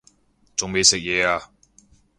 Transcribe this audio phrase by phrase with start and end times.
[0.55, 1.51] 仲未食嘢呀